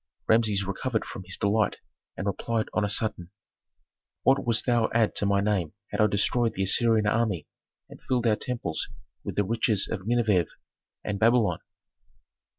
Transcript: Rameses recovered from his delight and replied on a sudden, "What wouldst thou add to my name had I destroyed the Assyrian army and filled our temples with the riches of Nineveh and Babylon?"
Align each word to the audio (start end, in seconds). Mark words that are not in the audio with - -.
Rameses 0.25 0.63
recovered 0.63 1.05
from 1.05 1.25
his 1.25 1.37
delight 1.37 1.77
and 2.17 2.25
replied 2.25 2.69
on 2.73 2.83
a 2.83 2.89
sudden, 2.89 3.29
"What 4.23 4.43
wouldst 4.43 4.65
thou 4.65 4.89
add 4.95 5.13
to 5.17 5.27
my 5.27 5.41
name 5.41 5.73
had 5.91 6.01
I 6.01 6.07
destroyed 6.07 6.55
the 6.55 6.63
Assyrian 6.63 7.05
army 7.05 7.45
and 7.87 8.01
filled 8.01 8.25
our 8.25 8.35
temples 8.35 8.89
with 9.23 9.35
the 9.35 9.43
riches 9.43 9.87
of 9.87 10.07
Nineveh 10.07 10.47
and 11.03 11.19
Babylon?" 11.19 11.59